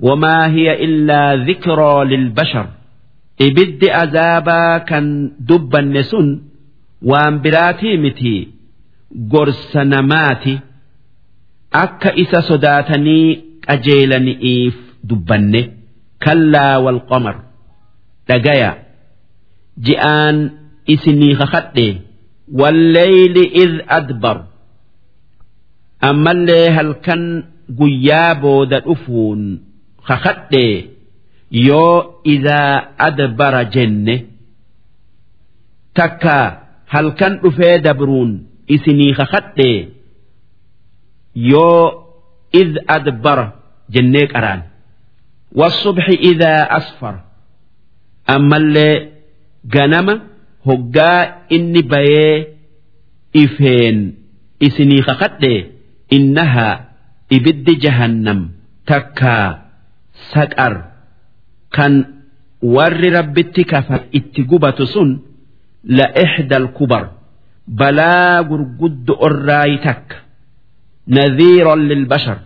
وما 0.00 0.46
هي 0.46 0.84
إلا 0.84 1.34
ذكرى 1.48 2.04
للبشر 2.04 2.68
إبد 3.40 3.84
أذابا 3.84 4.78
كان 4.78 5.32
دبا 5.40 5.80
نسن 5.80 6.42
وان 7.02 7.40
براتي 7.42 7.96
متي 7.96 8.48
قرس 9.32 9.76
نماتي 9.76 10.60
akka 11.71 12.11
isa 12.15 12.41
sodaatanii 12.49 13.59
qajeelani'iif 13.67 14.75
dubbanne. 15.09 15.61
Kallaa 16.23 16.79
wal 16.85 16.99
qomar 17.09 17.35
dhagaya. 18.27 18.71
Ji'aan 19.85 20.37
isinii 20.93 21.35
kakadhe. 21.41 21.87
Walleeyli 22.59 23.43
id 23.63 23.73
adbar. 23.97 24.37
Ammallee 26.09 26.69
halkan 26.77 27.23
guyyaa 27.79 28.35
booda 28.41 28.79
dhufuun 28.85 29.41
kakadhe. 30.07 30.67
Yoo 31.67 32.21
idaa 32.33 32.95
adbara 33.07 33.63
jenne. 33.73 34.15
Takka 35.93 36.37
halkan 36.93 37.33
dhufee 37.43 37.79
dabruun 37.85 38.31
isinii 38.67 39.13
kakadhe. 39.19 39.71
yoo 41.35 42.03
iz 42.61 42.71
adbara 42.87 43.45
jennee 43.93 44.27
qaraan. 44.33 44.61
Wasubxi 45.59 46.15
idaa 46.31 46.67
asfar 46.77 47.15
ammallee 48.35 48.95
ganama 49.73 50.13
hoggaa 50.65 51.19
inni 51.55 51.81
bayee 51.91 52.35
ifeen 53.43 53.97
isinii 54.59 55.01
kakadhee 55.07 55.59
innahaa 56.17 56.75
ibiddi 57.35 57.73
jahannam 57.83 58.39
takkaa 58.89 59.47
saqar 60.33 60.73
kan 61.75 61.93
warri 62.75 63.09
rabbitti 63.17 63.63
kafa 63.71 63.97
itti 64.17 64.41
gubatu 64.49 64.85
sun 64.93 65.09
la 65.97 66.05
ixdal 66.23 66.67
kubar 66.77 67.03
balaa 67.67 68.43
gurguddo 68.49 69.13
orraayi 69.27 69.77
takka. 69.85 70.15
nadhiiran 71.16 71.80
lilbashar 71.90 72.38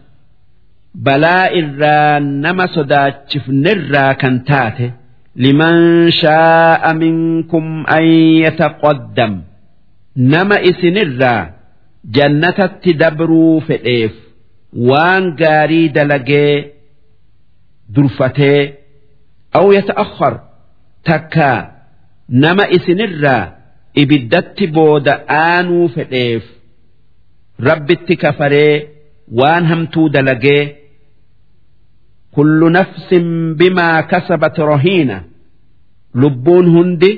balaa 1.07 1.45
irraa 1.61 2.21
nama 2.21 2.65
sodaachifnerraa 2.77 4.15
kan 4.23 4.37
taate 4.53 4.89
لمن 5.37 6.11
شاء 6.11 6.95
منكم 6.95 7.85
أن 7.87 8.05
يتقدم 8.45 9.43
نما 10.17 10.57
إسنرا 10.71 11.51
جنة 12.05 12.59
تدبروا 12.83 13.61
فئيف 13.61 14.13
وان 14.77 15.37
قاري 15.37 15.89
دلقي 15.89 16.65
درفتي 17.89 18.73
أو 19.57 19.73
يتأخر 19.73 20.41
تكا 21.05 21.71
نما 22.31 22.65
إسنرا 22.77 23.55
إبدت 23.99 24.63
بود 24.63 25.09
آنو 25.31 25.89
فئيف 25.89 26.45
rabbitti 27.60 28.16
kafaree 28.24 28.74
waan 29.40 29.66
hamtuu 29.72 30.10
dalagee 30.16 30.64
kullu 32.36 32.70
nafsin 32.70 33.56
bimaa 33.60 34.04
kasabat 34.12 34.58
rohiina 34.58 35.18
lubbuun 36.22 36.68
hundi 36.76 37.12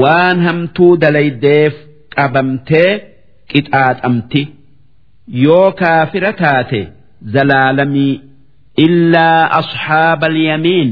waan 0.00 0.38
hamtuu 0.46 0.96
dalaydeef 1.02 1.74
qabamtee 2.16 2.90
qixaaxamti 3.52 4.42
yoo 5.44 5.72
kaafira 5.80 6.32
taate 6.42 6.80
zalaalamii 7.34 8.14
illaa 8.86 9.40
asxaaba 9.60 10.26
alyamiin 10.32 10.90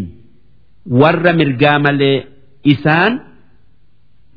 warra 1.01 1.33
mirgaa 1.41 1.79
malee 1.87 2.19
isaan 2.75 3.13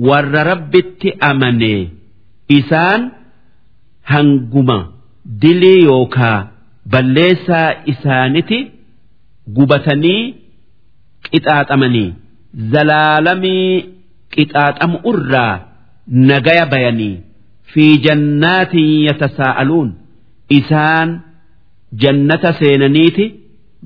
warra 0.10 0.42
rabbitti 0.52 1.10
amanee 1.32 1.82
isaan. 2.60 3.02
hanguma 4.12 4.78
dilii 5.44 5.84
yookaa 5.90 6.38
balleessaa 6.94 7.68
isaaniti 7.94 8.60
gubatanii 9.58 10.22
qixaaxamanii 11.32 12.10
zalaalamii 12.74 13.68
qixaaxamu 14.36 14.98
irraa 15.12 15.54
nagaya 16.32 16.66
bayanii 16.74 17.14
fi 17.74 17.86
jannaatin 18.08 18.90
yatasaa'aluun 19.10 19.90
isaan 20.60 21.10
jannata 22.04 22.50
seenaniiti 22.60 23.26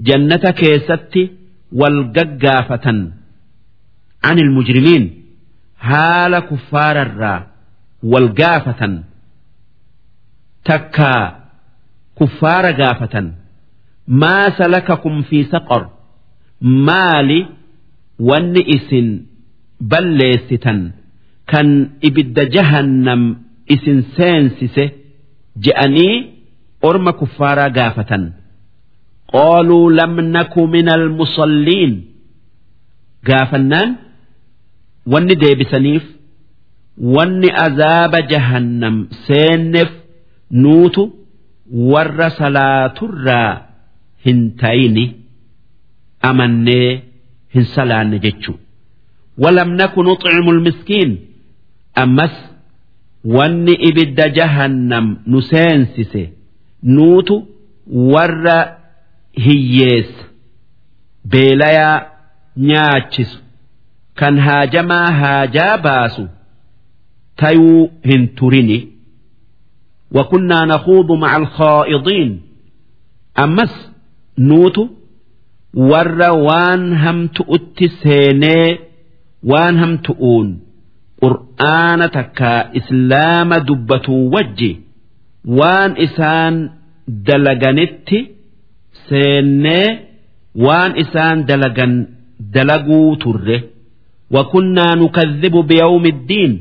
jannata 0.09 0.49
keessatti 0.61 1.23
wal 1.81 1.99
gaggaafatan 2.17 2.99
anil 4.29 4.49
mujrimiin 4.57 5.05
haala 5.89 6.39
kuffaararraa 6.49 7.39
wal 8.11 8.27
gaafatan. 8.39 8.93
Takkaa 10.69 11.23
kuffaara 12.17 12.71
gaafatan. 12.81 13.27
Maa 14.21 14.47
salakakum 14.57 15.15
fi 15.29 15.39
saqar. 15.51 15.83
Maali 16.87 17.39
wanni 18.29 18.61
isin 18.75 19.07
balleessitan. 19.91 20.79
Kan 21.51 21.67
ibidda 22.07 22.43
jahannam 22.55 23.21
isin 23.75 23.99
seensise 24.17 24.85
je'anii 25.65 26.15
orma 26.89 27.11
kuffaaraa 27.19 27.69
gaafatan. 27.77 28.23
Qaaluu 29.33 29.85
lam 29.97 30.13
naku 30.35 30.61
min 30.73 30.87
almusalliin 30.95 31.93
gaafannaan 33.29 33.89
wanni 35.13 35.35
deebisaniif 35.43 36.03
wanni 37.15 37.49
azaaba 37.65 38.19
jahannam 38.31 38.95
seenneef 39.27 39.91
nuutu 40.64 41.02
warra 41.92 42.30
salaaturraa 42.40 43.50
hin 44.26 44.40
ta'ini 44.62 45.04
amannee 46.30 46.90
hin 47.54 47.64
salaanne 47.76 48.18
jechuu 48.26 48.58
ولم 49.38 49.70
نكن 49.76 50.04
نطعم 50.04 50.50
المسكين 50.50 51.18
أمس 51.98 52.34
wanni 53.24 53.72
ibidda 53.88 54.28
jahannam 54.28 55.06
nu 55.26 55.42
seensise 55.42 56.32
nuutu 56.82 57.36
warra 58.14 58.76
hiyyeessa 59.44 60.24
beelayaa 61.32 62.06
nyaachisu 62.56 63.38
kan 64.14 64.38
haajamaa 64.46 65.12
haajaa 65.20 65.78
baasu 65.78 66.28
tayuu 67.36 67.90
hin 68.10 68.28
turini 68.28 68.78
وكنا 70.14 70.64
نخوض 70.64 71.12
مع 71.12 71.36
الخائضين 71.36 72.40
أمس 73.38 73.90
نوت 74.38 74.76
ور 75.74 76.20
وان 76.30 76.92
هم 76.94 77.26
تؤتي 77.26 77.88
سيني 77.88 78.78
وان 79.42 79.78
هم 79.78 79.96
تؤون 79.96 80.48
qur'aana 81.22 82.06
takka 82.16 82.52
islaama 82.78 83.56
dubbatu 83.68 84.14
wajji 84.34 84.70
waan 85.58 85.92
isaan 86.06 86.54
dalaganitti 87.28 88.18
seennee 89.08 89.88
waan 90.64 90.92
isaan 91.02 91.38
dalagan 91.50 91.92
dalaguu 92.54 93.16
turre 93.22 93.58
wakunnaa 94.34 94.94
nukadhibu 95.02 95.60
biyawmi 95.70 96.08
iddiin 96.14 96.52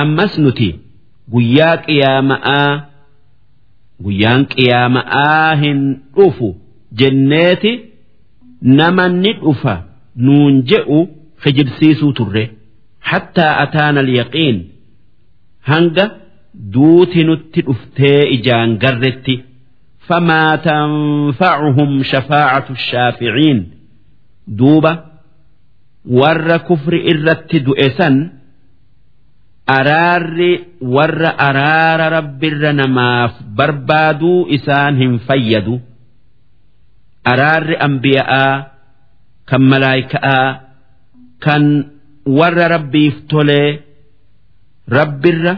ammas 0.00 0.32
nuti 0.44 0.70
guyyaa 1.32 1.76
qiyaama'aa 1.86 2.72
guyyaan 4.04 4.46
qiyaama'aa 4.54 5.54
hin 5.62 5.80
dhufu 6.16 6.48
jenneeti 7.00 7.72
nama 8.78 9.08
ni 9.08 9.32
dhufa 9.44 9.74
nuun 10.16 10.62
je'u 10.70 11.00
kijibsiisuu 11.42 12.12
turre. 12.12 12.44
حتى 13.04 13.42
أتانا 13.62 14.00
اليقين 14.00 14.68
هنجا 15.64 16.10
دوت 16.54 17.16
نتي 17.16 17.64
إجان 18.34 18.78
قرتي 18.78 19.42
فما 20.06 20.56
تنفعهم 20.56 22.02
شفاعة 22.02 22.66
الشافعين 22.70 23.70
دوبة 24.48 25.04
ور 26.06 26.56
كفر 26.56 26.92
إرت 27.10 27.56
دؤسا 27.56 28.30
araarri 29.77 30.51
warra 30.95 31.31
araara 31.47 32.07
rabbirra 32.17 32.71
namaaf 32.81 33.33
barbaaduu 33.59 34.39
isaan 34.57 34.93
hin 35.01 35.13
fayyadu 35.27 35.75
araarri 37.33 37.75
ambiya'aa 37.87 38.53
kan 39.49 39.61
malaayika'aa 39.71 40.47
kan 41.45 41.63
warra 42.39 42.65
rabbiif 42.75 43.15
tolee 43.31 43.69
rabbirra 44.97 45.53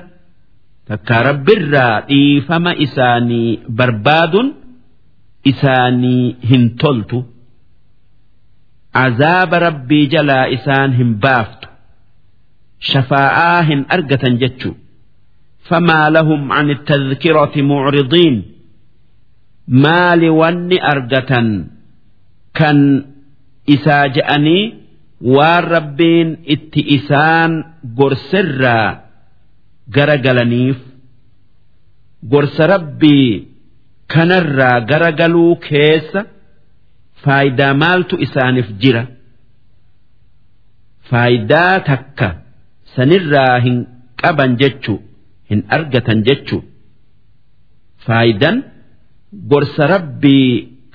takka 0.89 1.17
rabbirraa 1.29 1.95
dhiifama 2.11 2.71
isaanii 2.85 3.49
barbaadun 3.79 4.47
isaanii 5.51 6.23
hin 6.51 6.63
toltu 6.83 7.19
azaaba 9.05 9.57
rabbii 9.67 10.05
jalaa 10.13 10.45
isaan 10.57 10.91
hin 10.99 11.11
baaftu. 11.23 11.67
shafaa'aa 12.89 13.61
hin 13.69 13.81
argatan 13.95 14.33
jechu 14.43 14.69
famaa 15.69 16.07
lahum 16.15 16.41
an 16.59 16.67
tadhkirati 16.89 17.61
mucridiin 17.71 18.35
maali 19.85 20.29
wanni 20.39 20.77
argatan 20.93 21.47
kan 22.59 22.79
isaa 23.75 24.05
je'anii 24.15 24.63
waan 25.35 25.63
rabbiin 25.75 26.29
itti 26.55 26.81
isaan 26.97 27.51
gorsirraa 27.99 28.89
gara 29.95 30.17
galaniif 30.25 30.79
gorsa 32.31 32.63
rabbii 32.73 33.29
kanarraa 34.13 34.77
gara 34.89 35.11
galuu 35.19 35.53
keessa 35.67 36.21
faayidaa 37.23 37.73
maaltu 37.83 38.15
isaaniif 38.25 38.69
jira 38.81 39.03
faayidaa 41.09 41.79
takka 41.89 42.27
sanirraa 42.95 43.55
hin 43.65 43.77
qaban 44.21 44.51
jechu 44.61 44.93
hin 45.49 45.61
argatan 45.77 46.19
jechu. 46.27 46.57
Faayidan 48.05 48.57
gorsa 49.51 49.83
rabbii 49.93 50.49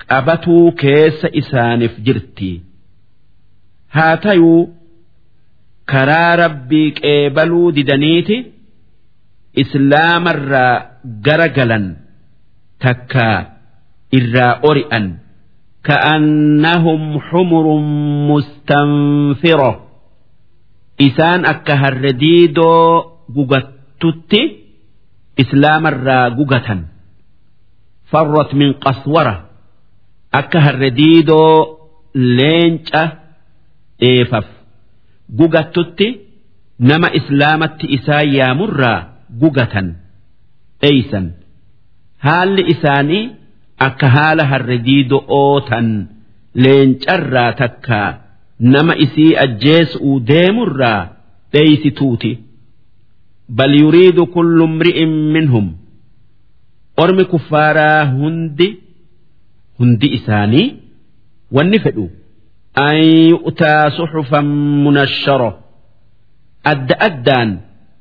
qabatuu 0.09 0.71
keessa 0.81 1.27
isaaniif 1.41 1.93
jirti. 2.05 2.51
Haa 3.95 4.15
tayuu 4.25 4.61
karaa 5.91 6.35
rabbii 6.43 6.87
qeebaluu 6.99 7.67
didaniiti 7.77 8.37
islaamarraa 9.63 10.73
gara 11.25 11.47
galan 11.57 11.85
takka 12.83 13.27
irraa 14.19 14.53
ori'an. 14.69 15.05
Ka'annahum 15.87 17.03
xumurun 17.29 17.85
mustanfiro. 18.29 19.71
Isaan 21.07 21.45
akka 21.53 21.75
harre 21.81 22.11
diidoo 22.21 22.85
gugattu 23.35 23.75
tutti 24.01 24.41
islaamarraa 25.41 26.29
gugatan. 26.37 26.79
Farrat 28.11 28.53
min 28.59 28.73
qaswara. 28.83 29.35
Akka 30.39 30.59
harre 30.65 30.89
diidoo 30.99 31.55
leenca 32.37 33.01
dheefaf 34.01 34.45
gugattutti 35.39 36.07
nama 36.89 37.09
islaamatti 37.19 37.85
isaa 37.97 38.21
yaamurraa 38.37 38.99
gugatan 39.41 39.87
dheeysan. 40.81 41.25
Haalli 42.25 42.63
isaanii 42.73 43.23
akka 43.87 44.07
haala 44.15 44.43
harre 44.51 44.77
diidoo 44.87 45.23
ootan 45.39 45.87
leencarraa 46.63 47.51
takka 47.61 47.99
nama 48.59 48.95
isii 49.05 49.35
ajjeesuu 49.45 50.19
deemurraa 50.19 51.09
dheeysituuti 51.53 52.31
bal 53.49 53.73
yuriidu 53.81 54.27
kullu 54.27 54.67
mri'in 54.67 55.09
minhum. 55.35 55.67
Ormi 56.97 57.25
kuffaaraa 57.25 58.05
hundi 58.05 58.67
hundi 59.79 60.07
isaanii 60.17 60.75
wanni 61.51 61.79
fedhu. 61.79 62.09
An 62.73 62.97
yu'taa 63.31 63.91
suxufan 63.97 64.45
munashsharo. 64.83 65.51
Adda 66.63 66.95
addaan 67.07 67.49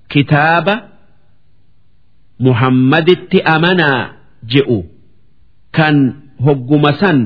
kitaaba 0.09 0.75
muhammaditti 2.39 3.39
amanaa 3.55 4.01
je'u. 4.53 4.79
Kan 5.77 5.97
hogguma 6.45 6.93
san 7.01 7.19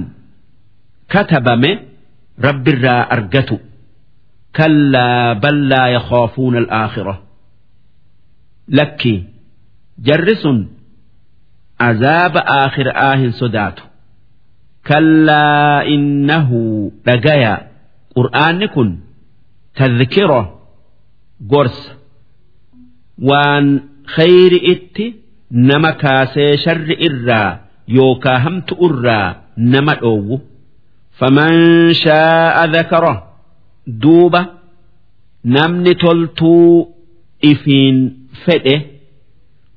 katabame 1.12 1.70
rabbi 2.46 2.70
irraa 2.76 3.02
argatu 3.16 3.56
kallaa 4.58 5.34
ballaa 5.42 5.88
yakhaafuuna 5.96 6.58
alaakhira 6.64 7.14
lakki 8.78 9.14
jarri 10.08 10.34
sun 10.42 10.58
azaaba 11.88 12.40
aakhiraa 12.58 13.14
hin 13.22 13.32
sodaatu 13.42 13.82
kallaa 14.90 15.82
innahu 15.94 16.60
dhagaya 17.06 17.54
qur'aanni 18.16 18.66
kun 18.74 18.90
tadhkiro 19.80 20.40
gorsa 21.52 21.92
waan 23.28 23.66
khayri 24.14 24.58
itti 24.74 25.06
nama 25.70 25.90
kaasee 26.02 26.52
sharri 26.64 26.94
irraa 27.08 27.48
yookaa 27.98 28.38
hamtu 28.46 28.74
irraa 28.88 29.26
nama 29.74 29.94
dhoowwu 30.02 30.36
faman 31.19 31.53
shaa'a 32.03 32.63
dhakara 32.73 33.13
duuba 34.03 34.41
namni 35.55 35.93
toltuu 36.03 36.69
ifiin 37.51 37.97
fedhe 38.45 38.75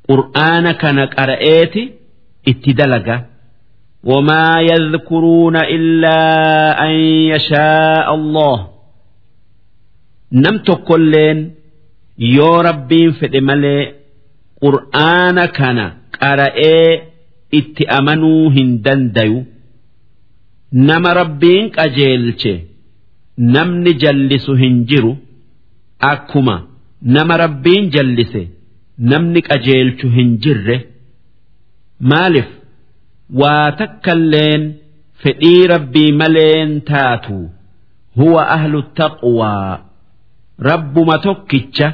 qur'aana 0.08 0.70
kana 0.82 1.04
qara'eeti 1.16 1.82
itti 2.50 2.72
dalaga 2.80 3.16
وما 4.04 4.60
يذكرون 4.72 5.56
إلا 5.56 6.18
أن 6.86 6.94
يشاء 7.34 8.14
الله 8.14 8.58
نمت 10.32 10.70
كلين 10.70 11.38
يو 12.18 12.60
ربين 12.60 13.10
في 13.12 13.26
الملي 13.26 13.92
قرآن 14.62 15.44
كان 15.44 15.92
قرأي 16.22 17.02
اتأمنوا 17.54 18.50
هندن 18.50 19.12
ديو 19.12 19.44
nama 20.73 21.13
rabbiin 21.13 21.69
qajeelche 21.77 22.53
namni 23.37 23.93
jallisu 24.03 24.55
hin 24.61 24.85
jiru 24.89 25.17
akkuma 26.11 26.55
nama 27.01 27.37
rabbiin 27.43 27.89
jallise 27.95 28.43
namni 28.97 29.41
qajeelchu 29.41 30.07
hin 30.15 30.37
jirre. 30.43 30.77
Maaliif 31.99 32.49
waa 33.41 33.71
takkalleen 33.71 34.63
fedhii 35.23 35.67
rabbii 35.67 36.11
maleen 36.21 36.81
taatu. 36.81 37.49
Huwa 38.15 38.47
ahlu 38.55 38.81
taqwaa 38.81 39.79
rabbuma 40.59 41.17
tokkicha 41.19 41.93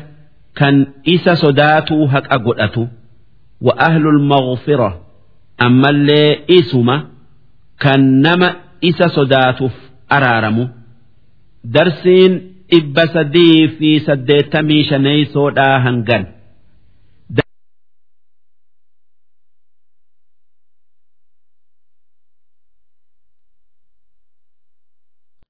kan 0.54 0.76
isa 1.04 1.36
sodaatuu 1.36 2.08
haqa 2.08 2.38
godhatu. 2.46 2.88
Wa 3.62 3.74
ahlul 3.88 4.20
maghfira. 4.32 4.92
Ammallee 5.58 6.44
isuma 6.48 6.96
kan 7.84 8.02
nama 8.26 8.50
isa 8.82 9.08
sodaatuuf 9.16 9.76
araaramu. 10.18 10.66
Darsiin 11.74 12.34
dhibba 12.72 13.04
sadii 13.14 13.68
fi 13.78 13.90
saddeettamii 14.08 14.84
shaneeysoodhaa 14.90 15.80
hangan 15.86 16.24